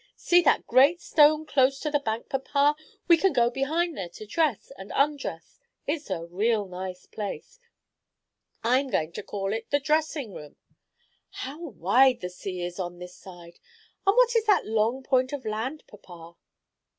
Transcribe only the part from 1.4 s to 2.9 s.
close to the bank, papa.